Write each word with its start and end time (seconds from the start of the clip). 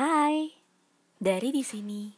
Hai, 0.00 0.48
dari 1.20 1.52
di 1.52 1.60
sini. 1.60 2.08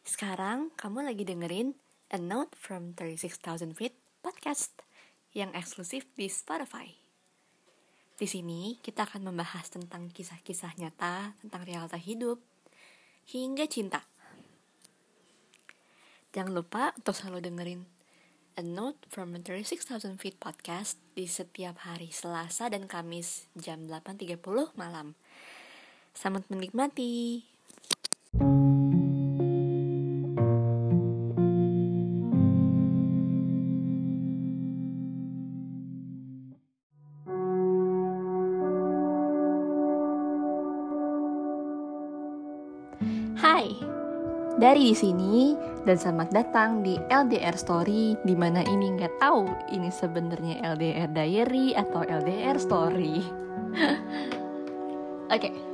Sekarang 0.00 0.72
kamu 0.80 1.04
lagi 1.04 1.28
dengerin 1.28 1.76
A 2.08 2.16
Note 2.16 2.56
from 2.56 2.96
36,000 2.96 3.76
Feet 3.76 3.92
podcast 4.24 4.72
yang 5.36 5.52
eksklusif 5.52 6.08
di 6.16 6.24
Spotify. 6.32 6.88
Di 8.16 8.24
sini 8.24 8.80
kita 8.80 9.04
akan 9.04 9.28
membahas 9.28 9.68
tentang 9.68 10.08
kisah-kisah 10.08 10.72
nyata 10.80 11.36
tentang 11.44 11.68
realita 11.68 12.00
hidup 12.00 12.40
hingga 13.28 13.68
cinta. 13.68 14.00
Jangan 16.32 16.56
lupa 16.56 16.96
untuk 16.96 17.12
selalu 17.12 17.44
dengerin 17.44 17.84
A 18.56 18.64
Note 18.64 19.04
from 19.12 19.36
36,000 19.36 20.16
Feet 20.16 20.40
podcast 20.40 20.96
di 21.12 21.28
setiap 21.28 21.76
hari 21.84 22.08
Selasa 22.08 22.72
dan 22.72 22.88
Kamis 22.88 23.52
jam 23.52 23.84
8.30 23.84 24.40
malam. 24.80 25.12
Selamat 26.16 26.48
menikmati. 26.48 27.44
Hai, 43.36 43.76
dari 44.56 44.88
di 44.88 44.96
sini 44.96 45.52
dan 45.84 46.00
selamat 46.00 46.32
datang 46.32 46.80
di 46.80 46.96
LDR 47.12 47.60
Story 47.60 48.16
di 48.24 48.32
mana 48.32 48.64
ini 48.64 48.96
nggak 48.96 49.20
tahu 49.20 49.44
ini 49.68 49.92
sebenarnya 49.92 50.64
LDR 50.64 51.12
Diary 51.12 51.76
atau 51.76 52.00
LDR 52.08 52.56
Story. 52.56 53.20
Oke. 55.28 55.52
Okay. 55.52 55.65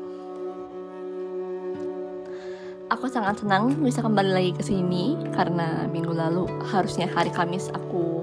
Aku 2.92 3.08
sangat 3.08 3.40
senang 3.40 3.80
bisa 3.80 4.04
kembali 4.04 4.36
lagi 4.36 4.52
ke 4.52 4.60
sini 4.68 5.16
karena 5.32 5.88
minggu 5.88 6.12
lalu 6.12 6.44
harusnya 6.68 7.08
hari 7.08 7.32
Kamis 7.32 7.72
aku 7.72 8.20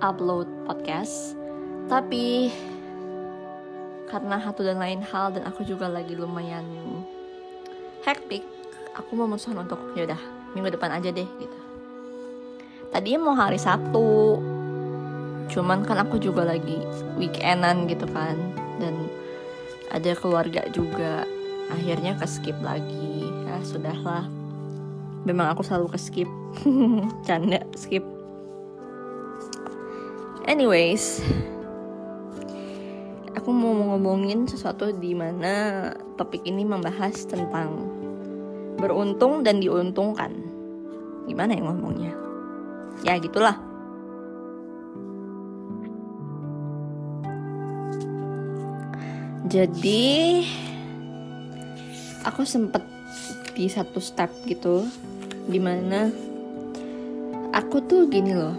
upload 0.00 0.48
podcast. 0.64 1.36
Tapi 1.84 2.48
karena 4.08 4.40
satu 4.40 4.64
dan 4.64 4.80
lain 4.80 5.04
hal 5.04 5.36
dan 5.36 5.44
aku 5.44 5.68
juga 5.68 5.84
lagi 5.84 6.16
lumayan 6.16 6.64
hektik 8.08 8.40
aku 8.96 9.20
memutuskan 9.20 9.60
untuk 9.60 9.76
ya 9.92 10.08
udah 10.08 10.20
minggu 10.56 10.72
depan 10.72 10.88
aja 10.88 11.12
deh 11.12 11.28
gitu. 11.28 11.58
Tadinya 12.88 13.20
mau 13.20 13.36
hari 13.36 13.60
Sabtu 13.60 14.40
cuman 15.52 15.84
kan 15.84 16.00
aku 16.08 16.16
juga 16.16 16.48
lagi 16.48 16.80
weekendan 17.20 17.84
gitu 17.84 18.08
kan 18.16 18.32
dan 18.80 18.96
ada 19.92 20.16
keluarga 20.16 20.64
juga. 20.72 21.28
Akhirnya 21.68 22.16
ke 22.16 22.24
skip 22.24 22.56
lagi 22.64 23.28
sudahlah 23.62 24.26
memang 25.26 25.50
aku 25.52 25.62
selalu 25.66 25.94
ke 25.94 25.98
skip 25.98 26.30
canda 27.26 27.62
skip 27.74 28.04
anyways 30.48 31.22
aku 33.48 33.56
mau 33.56 33.72
ngomongin 33.96 34.44
sesuatu 34.44 34.92
di 34.92 35.16
mana 35.16 35.88
topik 36.20 36.44
ini 36.44 36.68
membahas 36.68 37.24
tentang 37.24 37.98
beruntung 38.78 39.40
dan 39.40 39.58
diuntungkan. 39.58 40.36
Gimana 41.24 41.56
ya 41.56 41.62
ngomongnya? 41.64 42.12
Ya 43.06 43.16
gitulah. 43.16 43.58
Jadi 49.48 50.44
aku 52.20 52.44
sempet 52.44 52.84
di 53.58 53.66
satu 53.66 53.98
step 53.98 54.30
gitu 54.46 54.86
di 55.50 55.58
mana 55.58 56.06
aku 57.50 57.82
tuh 57.82 58.06
gini 58.06 58.30
loh. 58.30 58.54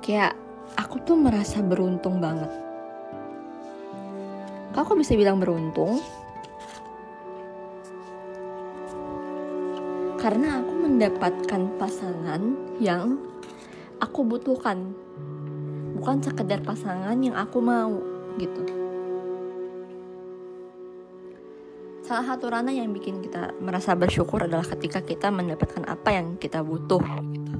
Kayak 0.00 0.32
aku 0.80 0.96
tuh 1.04 1.20
merasa 1.20 1.60
beruntung 1.60 2.24
banget. 2.24 2.48
Kok 4.72 4.80
aku 4.80 4.96
bisa 4.96 5.12
bilang 5.12 5.36
beruntung? 5.36 6.00
Karena 10.16 10.64
aku 10.64 10.72
mendapatkan 10.88 11.62
pasangan 11.76 12.40
yang 12.80 13.20
aku 14.00 14.24
butuhkan. 14.24 14.96
Bukan 16.00 16.24
sekedar 16.24 16.64
pasangan 16.64 17.20
yang 17.20 17.36
aku 17.36 17.60
mau 17.60 18.00
gitu 18.40 18.87
salah 22.08 22.24
satu 22.24 22.48
ranah 22.48 22.72
yang 22.72 22.88
bikin 22.96 23.20
kita 23.20 23.52
merasa 23.60 23.92
bersyukur 23.92 24.48
adalah 24.48 24.64
ketika 24.64 25.04
kita 25.04 25.28
mendapatkan 25.28 25.84
apa 25.84 26.16
yang 26.16 26.40
kita 26.40 26.64
butuh 26.64 27.04
gitu. 27.04 27.52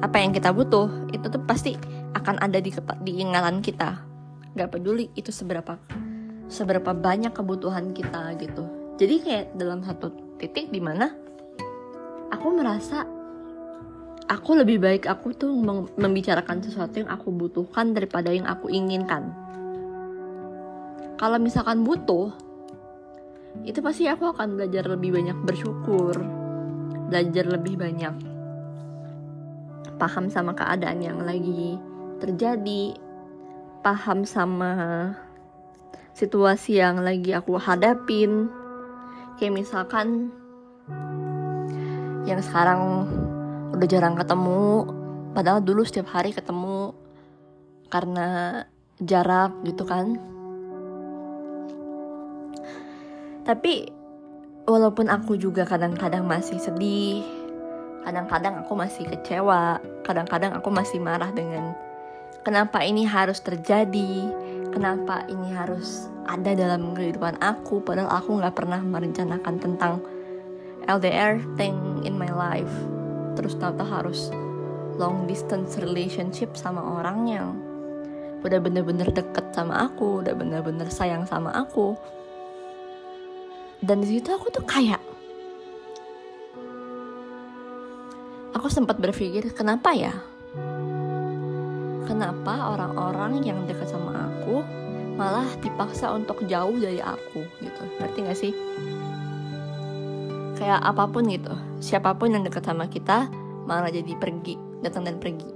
apa 0.00 0.16
yang 0.16 0.32
kita 0.32 0.48
butuh 0.48 1.12
itu 1.12 1.28
tuh 1.28 1.44
pasti 1.44 1.76
akan 2.16 2.40
ada 2.40 2.56
di 2.56 2.72
di 3.04 3.12
ingatan 3.20 3.60
kita 3.60 4.00
Gak 4.56 4.72
peduli 4.72 5.12
itu 5.12 5.28
seberapa 5.28 5.76
seberapa 6.48 6.96
banyak 6.96 7.36
kebutuhan 7.36 7.92
kita 7.92 8.32
gitu 8.40 8.64
jadi 8.96 9.14
kayak 9.20 9.46
dalam 9.60 9.84
satu 9.84 10.08
titik 10.40 10.72
di 10.72 10.80
mana 10.80 11.12
aku 12.32 12.56
merasa 12.56 13.04
aku 14.24 14.56
lebih 14.56 14.80
baik 14.80 15.04
aku 15.04 15.36
tuh 15.36 15.52
membicarakan 16.00 16.64
sesuatu 16.64 17.04
yang 17.04 17.12
aku 17.12 17.28
butuhkan 17.28 17.92
daripada 17.92 18.32
yang 18.32 18.48
aku 18.48 18.72
inginkan. 18.72 19.30
Kalau 21.16 21.40
misalkan 21.40 21.80
butuh, 21.80 22.28
itu 23.62 23.78
pasti 23.80 24.10
aku 24.10 24.34
akan 24.34 24.58
belajar 24.58 24.84
lebih 24.90 25.16
banyak 25.16 25.38
bersyukur, 25.46 26.18
belajar 27.08 27.44
lebih 27.46 27.80
banyak 27.80 28.14
paham 29.96 30.28
sama 30.28 30.52
keadaan 30.52 31.00
yang 31.00 31.24
lagi 31.24 31.80
terjadi, 32.20 32.96
paham 33.80 34.28
sama 34.28 35.12
situasi 36.12 36.80
yang 36.80 37.00
lagi 37.00 37.32
aku 37.32 37.56
hadapin. 37.56 38.48
Kayak 39.36 39.64
misalkan 39.64 40.32
yang 42.24 42.40
sekarang 42.40 43.08
udah 43.76 43.86
jarang 43.88 44.16
ketemu 44.16 44.88
padahal 45.36 45.60
dulu 45.60 45.84
setiap 45.84 46.08
hari 46.16 46.32
ketemu 46.32 46.96
karena 47.92 48.64
jarak 49.04 49.52
gitu 49.68 49.84
kan 49.84 50.16
tapi 53.46 53.88
walaupun 54.66 55.06
aku 55.06 55.38
juga 55.38 55.62
kadang-kadang 55.62 56.26
masih 56.26 56.58
sedih 56.58 57.22
kadang-kadang 58.02 58.66
aku 58.66 58.74
masih 58.74 59.06
kecewa 59.06 59.78
kadang-kadang 60.02 60.52
aku 60.58 60.68
masih 60.74 60.98
marah 60.98 61.30
dengan 61.30 61.72
kenapa 62.42 62.82
ini 62.82 63.06
harus 63.06 63.38
terjadi 63.38 64.26
kenapa 64.74 65.24
ini 65.30 65.54
harus 65.54 66.10
ada 66.26 66.52
dalam 66.58 66.92
kehidupan 66.92 67.38
aku 67.38 67.80
padahal 67.80 68.10
aku 68.10 68.42
nggak 68.42 68.54
pernah 68.58 68.82
merencanakan 68.82 69.54
tentang 69.62 70.02
LDR 70.86 71.42
thing 71.58 71.74
in 72.06 72.14
my 72.14 72.30
life. 72.30 72.70
Terus 73.34 73.58
tata 73.58 73.82
harus 73.82 74.30
long 74.96 75.26
distance 75.26 75.76
relationship 75.82 76.54
sama 76.54 76.78
orang 76.78 77.26
yang 77.26 77.48
udah 78.46 78.62
bener-bener 78.62 79.10
deket 79.10 79.50
sama 79.50 79.90
aku 79.90 80.22
udah 80.22 80.32
bener-bener 80.38 80.86
sayang 80.86 81.26
sama 81.26 81.50
aku 81.50 81.98
dan 83.84 84.00
di 84.00 84.16
situ 84.16 84.32
aku 84.32 84.48
tuh 84.48 84.64
kayak 84.64 85.00
aku 88.56 88.72
sempat 88.72 88.96
berpikir 88.96 89.52
kenapa 89.52 89.92
ya? 89.92 90.16
Kenapa 92.08 92.72
orang-orang 92.72 93.44
yang 93.44 93.68
dekat 93.68 93.92
sama 93.92 94.30
aku 94.30 94.64
malah 95.20 95.44
dipaksa 95.60 96.08
untuk 96.16 96.40
jauh 96.48 96.72
dari 96.80 97.02
aku 97.04 97.44
gitu? 97.60 97.82
Ngerti 98.00 98.18
gak 98.24 98.38
sih? 98.38 98.52
Kayak 100.56 100.80
apa 100.80 101.04
pun 101.04 101.28
gitu. 101.28 101.52
Siapa 101.84 102.16
pun 102.16 102.32
yang 102.32 102.46
dekat 102.48 102.64
sama 102.64 102.88
kita 102.88 103.28
malah 103.68 103.92
jadi 103.92 104.16
pergi 104.16 104.56
datang 104.80 105.04
dan 105.04 105.20
pergi. 105.20 105.52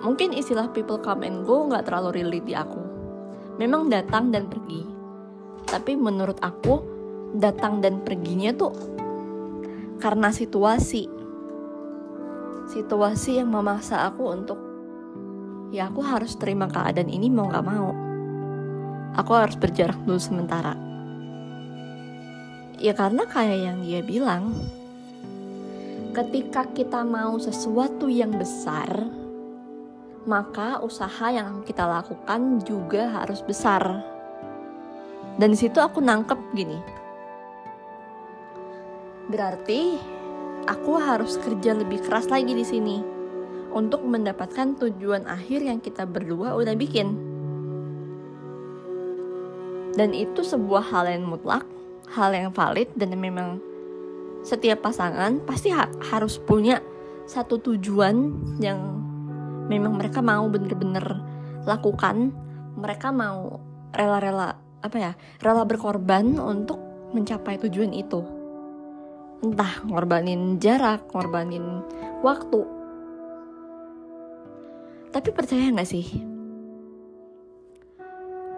Mungkin 0.00 0.32
istilah 0.32 0.72
people 0.72 0.96
come 0.96 1.26
and 1.26 1.44
go 1.44 1.68
nggak 1.68 1.84
terlalu 1.84 2.22
relate 2.22 2.46
di 2.48 2.54
aku. 2.56 2.80
Memang 3.58 3.90
datang 3.90 4.30
dan 4.32 4.46
pergi 4.46 4.97
tapi 5.68 5.94
menurut 5.94 6.40
aku 6.40 6.80
datang 7.36 7.84
dan 7.84 8.00
perginya 8.00 8.52
tuh 8.56 8.72
karena 10.00 10.32
situasi. 10.32 11.10
Situasi 12.68 13.40
yang 13.40 13.48
memaksa 13.48 14.04
aku 14.04 14.28
untuk 14.28 14.60
ya 15.72 15.88
aku 15.88 16.00
harus 16.04 16.36
terima 16.36 16.68
keadaan 16.68 17.08
ini 17.08 17.28
mau 17.28 17.48
nggak 17.48 17.66
mau. 17.66 17.90
Aku 19.18 19.32
harus 19.34 19.56
berjarak 19.56 19.98
dulu 20.04 20.20
sementara. 20.20 20.76
Ya 22.78 22.94
karena 22.94 23.26
kayak 23.26 23.58
yang 23.58 23.78
dia 23.82 24.00
bilang, 24.06 24.54
ketika 26.14 26.62
kita 26.70 27.02
mau 27.02 27.34
sesuatu 27.40 28.06
yang 28.06 28.38
besar, 28.38 29.10
maka 30.28 30.78
usaha 30.84 31.32
yang 31.34 31.66
kita 31.66 31.82
lakukan 31.88 32.62
juga 32.62 33.10
harus 33.10 33.42
besar. 33.42 34.17
Dan 35.38 35.54
di 35.54 35.58
situ 35.58 35.78
aku 35.78 36.02
nangkep 36.02 36.38
gini. 36.52 36.78
Berarti 39.30 39.96
aku 40.66 40.98
harus 40.98 41.38
kerja 41.38 41.78
lebih 41.78 42.02
keras 42.02 42.26
lagi 42.26 42.52
di 42.52 42.66
sini 42.66 42.98
untuk 43.70 44.02
mendapatkan 44.02 44.74
tujuan 44.82 45.24
akhir 45.30 45.62
yang 45.62 45.78
kita 45.78 46.04
berdua 46.04 46.58
udah 46.58 46.74
bikin. 46.74 47.14
Dan 49.94 50.14
itu 50.14 50.42
sebuah 50.42 50.90
hal 50.90 51.10
yang 51.10 51.26
mutlak 51.26 51.66
hal 52.08 52.32
yang 52.32 52.48
valid 52.50 52.88
dan 52.96 53.12
memang 53.14 53.60
setiap 54.40 54.80
pasangan 54.86 55.44
pasti 55.44 55.68
ha 55.68 55.90
harus 56.08 56.40
punya 56.40 56.80
satu 57.28 57.60
tujuan 57.60 58.32
yang 58.64 58.80
memang 59.68 60.00
mereka 60.00 60.24
mau 60.24 60.48
bener-bener 60.48 61.04
lakukan. 61.68 62.32
Mereka 62.78 63.10
mau 63.12 63.60
rela-rela 63.92 64.67
apa 64.78 64.96
ya 64.96 65.12
rela 65.42 65.66
berkorban 65.66 66.38
untuk 66.38 66.78
mencapai 67.14 67.58
tujuan 67.66 67.90
itu. 67.94 68.22
Entah 69.42 69.82
ngorbanin 69.86 70.58
jarak 70.58 71.06
ngorbanin 71.14 71.82
waktu. 72.22 72.60
Tapi 75.08 75.28
percaya 75.32 75.70
nggak 75.72 75.88
sih? 75.88 76.06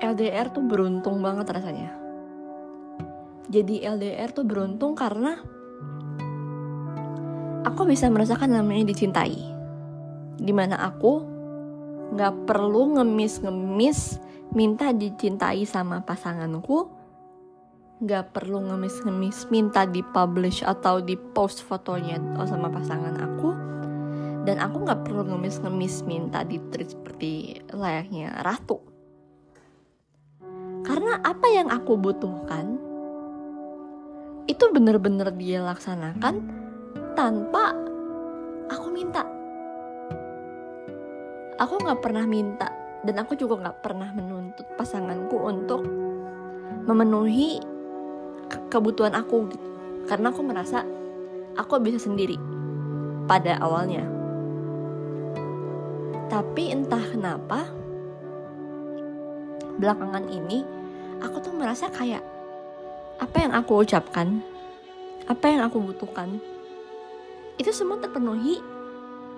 LDR 0.00 0.48
tuh 0.48 0.64
beruntung 0.64 1.20
banget 1.20 1.52
rasanya. 1.52 1.92
Jadi 3.52 3.84
LDR 3.84 4.32
tuh 4.32 4.48
beruntung 4.48 4.96
karena 4.96 5.36
aku 7.68 7.82
bisa 7.84 8.08
merasakan 8.08 8.56
namanya 8.56 8.88
dicintai. 8.88 9.36
Di 10.40 10.52
mana 10.56 10.80
aku 10.80 11.39
nggak 12.10 12.50
perlu 12.50 12.98
ngemis-ngemis 12.98 14.18
minta 14.54 14.90
dicintai 14.90 15.62
sama 15.62 16.02
pasanganku. 16.02 16.90
Nggak 18.00 18.32
perlu 18.32 18.64
ngemis-ngemis 18.64 19.52
minta 19.52 19.84
dipublish 19.84 20.64
atau 20.64 21.04
di 21.04 21.14
post 21.14 21.62
fotonya 21.62 22.18
sama 22.48 22.72
pasangan 22.72 23.14
aku. 23.20 23.50
Dan 24.42 24.56
aku 24.58 24.82
nggak 24.82 25.04
perlu 25.04 25.22
ngemis-ngemis 25.30 26.02
minta 26.08 26.42
di 26.42 26.56
treat 26.72 26.96
seperti 26.96 27.60
layaknya 27.70 28.40
ratu. 28.40 28.80
Karena 30.80 31.20
apa 31.20 31.46
yang 31.52 31.68
aku 31.68 31.94
butuhkan 32.00 32.80
itu 34.48 34.64
bener-bener 34.72 35.30
dia 35.36 35.62
laksanakan 35.62 36.42
tanpa 37.14 37.76
aku 38.66 38.88
minta 38.90 39.22
aku 41.60 41.74
nggak 41.76 42.00
pernah 42.00 42.24
minta 42.24 42.72
dan 43.04 43.20
aku 43.20 43.36
juga 43.36 43.60
nggak 43.60 43.78
pernah 43.84 44.08
menuntut 44.16 44.64
pasanganku 44.80 45.36
untuk 45.36 45.84
memenuhi 46.88 47.60
ke 48.48 48.58
kebutuhan 48.72 49.12
aku 49.12 49.44
gitu. 49.52 49.68
Karena 50.08 50.32
aku 50.32 50.40
merasa 50.40 50.82
aku 51.54 51.76
bisa 51.84 52.00
sendiri 52.00 52.40
pada 53.28 53.60
awalnya. 53.60 54.08
Tapi 56.32 56.72
entah 56.72 57.04
kenapa 57.04 57.68
belakangan 59.76 60.24
ini 60.32 60.64
aku 61.20 61.36
tuh 61.44 61.52
merasa 61.52 61.92
kayak 61.92 62.24
apa 63.20 63.36
yang 63.36 63.52
aku 63.52 63.84
ucapkan 63.84 64.40
apa 65.28 65.44
yang 65.52 65.60
aku 65.64 65.80
butuhkan 65.84 66.40
itu 67.60 67.68
semua 67.72 68.00
terpenuhi 68.00 68.60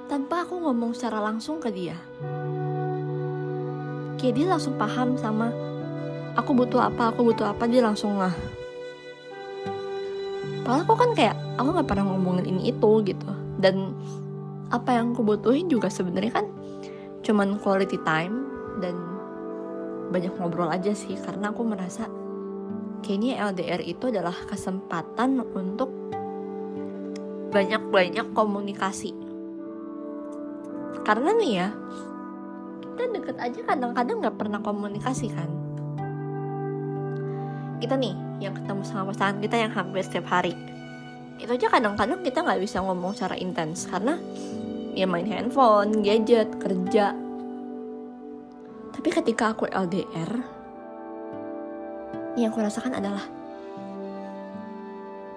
tanpa 0.07 0.47
aku 0.47 0.59
ngomong 0.63 0.95
secara 0.95 1.23
langsung 1.23 1.59
ke 1.63 1.69
dia. 1.71 1.99
Kayak 4.19 4.35
dia 4.39 4.47
langsung 4.47 4.79
paham 4.79 5.19
sama 5.19 5.51
aku 6.39 6.57
butuh 6.57 6.89
apa, 6.89 7.13
aku 7.13 7.33
butuh 7.33 7.53
apa, 7.53 7.69
dia 7.69 7.83
langsung 7.85 8.17
ngah. 8.17 8.35
Padahal 10.63 10.87
aku 10.87 10.95
kan 10.95 11.11
kayak 11.13 11.37
aku 11.59 11.69
nggak 11.75 11.89
pernah 11.91 12.07
ngomongin 12.07 12.47
ini 12.47 12.71
itu 12.71 12.91
gitu. 13.03 13.31
Dan 13.59 13.93
apa 14.73 14.97
yang 14.97 15.13
aku 15.13 15.27
butuhin 15.27 15.69
juga 15.69 15.93
sebenarnya 15.93 16.33
kan 16.33 16.47
cuman 17.23 17.61
quality 17.61 18.01
time 18.03 18.49
dan 18.81 18.97
banyak 20.11 20.33
ngobrol 20.41 20.73
aja 20.73 20.97
sih 20.97 21.15
karena 21.21 21.53
aku 21.53 21.63
merasa 21.63 22.09
kayaknya 23.05 23.53
LDR 23.53 23.83
itu 23.85 24.09
adalah 24.09 24.35
kesempatan 24.49 25.45
untuk 25.53 25.93
banyak-banyak 27.53 28.33
komunikasi 28.33 29.13
karena 31.03 31.31
nih 31.35 31.53
ya 31.59 31.69
kita 32.93 33.05
deket 33.19 33.37
aja 33.43 33.61
kadang-kadang 33.67 34.17
nggak 34.23 34.37
pernah 34.39 34.61
komunikasi 34.63 35.33
kan. 35.35 35.51
Kita 37.83 37.99
nih 37.99 38.15
yang 38.39 38.55
ketemu 38.55 38.83
sama 38.87 39.11
pasangan 39.11 39.43
kita 39.43 39.57
yang 39.59 39.73
hampir 39.75 40.07
setiap 40.07 40.31
hari. 40.31 40.55
Itu 41.43 41.51
aja 41.51 41.67
kadang-kadang 41.67 42.23
kita 42.23 42.47
nggak 42.47 42.63
bisa 42.63 42.79
ngomong 42.79 43.17
secara 43.17 43.35
intens 43.35 43.91
karena 43.91 44.15
ya 44.95 45.09
main 45.09 45.27
handphone, 45.27 46.05
gadget, 46.07 46.53
kerja. 46.63 47.17
Tapi 48.93 49.09
ketika 49.09 49.57
aku 49.57 49.67
LDR, 49.67 50.31
yang 52.39 52.55
aku 52.55 52.63
rasakan 52.63 52.95
adalah 52.95 53.25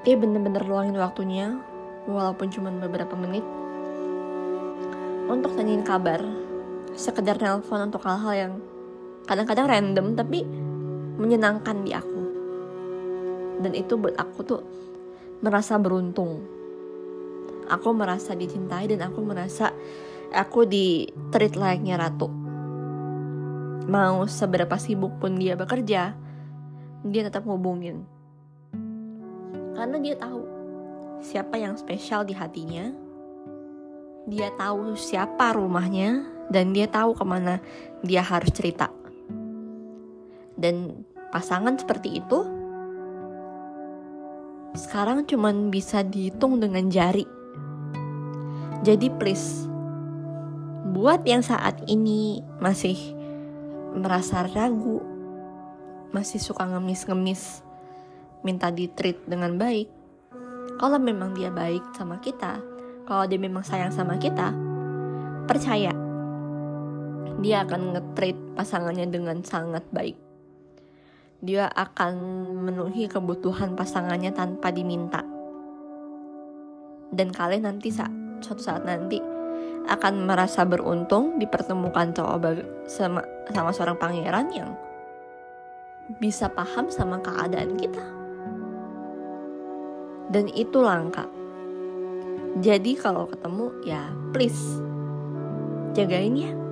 dia 0.05 0.13
bener-bener 0.13 0.61
luangin 0.61 1.01
waktunya 1.01 1.57
walaupun 2.05 2.53
cuma 2.53 2.69
beberapa 2.69 3.17
menit 3.17 3.41
untuk 5.35 5.53
tanyain 5.53 5.83
kabar. 5.83 6.23
Sekedar 6.95 7.35
nelpon 7.37 7.91
untuk 7.91 8.03
hal-hal 8.07 8.33
yang 8.33 8.53
kadang-kadang 9.27 9.67
random 9.67 10.07
tapi 10.15 10.47
menyenangkan 11.19 11.83
di 11.83 11.91
aku. 11.91 12.23
Dan 13.59 13.71
itu 13.75 13.99
buat 13.99 14.15
aku 14.15 14.39
tuh 14.47 14.61
merasa 15.43 15.75
beruntung. 15.75 16.43
Aku 17.67 17.91
merasa 17.91 18.37
dicintai 18.37 18.87
dan 18.87 19.09
aku 19.09 19.19
merasa 19.25 19.73
aku 20.31 20.63
di 20.63 21.09
treat 21.33 21.57
layaknya 21.57 21.99
ratu. 21.99 22.31
Mau 23.85 24.25
seberapa 24.25 24.79
sibuk 24.79 25.19
pun 25.21 25.37
dia 25.37 25.53
bekerja 25.53 26.25
dia 27.05 27.21
tetap 27.21 27.45
hubungin 27.45 28.01
karena 29.77 30.01
dia 30.01 30.15
tahu 30.17 30.41
siapa 31.21 31.59
yang 31.61 31.77
spesial 31.77 32.25
di 32.25 32.33
hatinya. 32.33 33.04
Dia 34.25 34.49
tahu 34.57 34.97
siapa 34.97 35.53
rumahnya 35.53 36.25
dan 36.49 36.73
dia 36.73 36.89
tahu 36.89 37.13
ke 37.13 37.25
mana 37.25 37.61
dia 38.01 38.25
harus 38.25 38.49
cerita. 38.49 38.89
Dan 40.57 41.05
pasangan 41.29 41.77
seperti 41.77 42.21
itu 42.21 42.39
sekarang 44.75 45.23
cuman 45.23 45.71
bisa 45.71 46.03
dihitung 46.03 46.59
dengan 46.59 46.89
jari. 46.91 47.23
Jadi 48.83 49.07
please, 49.13 49.65
buat 50.91 51.23
yang 51.23 51.41
saat 51.41 51.79
ini 51.87 52.43
masih 52.59 52.97
merasa 53.95 54.43
ragu, 54.51 54.99
masih 56.11 56.43
suka 56.43 56.67
ngemis-ngemis, 56.67 57.63
minta 58.43 58.67
di 58.69 58.91
treat 58.91 59.21
dengan 59.25 59.55
baik, 59.55 59.87
kalau 60.75 60.99
memang 60.99 61.33
dia 61.33 61.49
baik 61.49 61.81
sama 61.95 62.19
kita, 62.19 62.59
kalau 63.05 63.29
dia 63.29 63.37
memang 63.37 63.61
sayang 63.61 63.93
sama 63.93 64.17
kita, 64.17 64.49
percaya 65.45 65.93
dia 67.39 67.61
akan 67.61 67.93
nge-treat 67.93 68.37
pasangannya 68.57 69.05
dengan 69.09 69.45
sangat 69.45 69.85
baik. 69.93 70.17
Dia 71.45 71.69
akan 71.69 72.13
memenuhi 72.57 73.05
kebutuhan 73.05 73.77
pasangannya 73.77 74.33
tanpa 74.33 74.73
diminta. 74.73 75.21
Dan 77.13 77.29
kalian 77.29 77.69
nanti 77.69 77.93
saat, 77.93 78.11
suatu 78.41 78.65
saat 78.65 78.81
nanti 78.83 79.21
akan 79.85 80.25
merasa 80.25 80.65
beruntung 80.65 81.37
dipertemukan 81.37 82.09
cowok 82.17 82.89
sama, 82.89 83.21
sama 83.53 83.69
seorang 83.69 83.97
pangeran 84.01 84.47
yang 84.49 84.71
bisa 86.17 86.49
paham 86.49 86.89
sama 86.89 87.21
keadaan 87.21 87.77
kita 87.77 88.25
dan 90.29 90.49
itu 90.53 90.77
langka. 90.81 91.25
Jadi 92.55 92.95
kalau 92.95 93.27
ketemu 93.27 93.67
ya 93.83 94.07
please 94.31 94.79
jagain 95.91 96.35
ya. 96.39 96.64